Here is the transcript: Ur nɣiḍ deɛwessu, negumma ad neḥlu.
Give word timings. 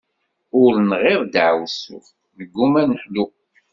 Ur 0.61 0.73
nɣiḍ 0.89 1.21
deɛwessu, 1.33 1.97
negumma 2.37 2.77
ad 2.81 2.87
neḥlu. 2.89 3.25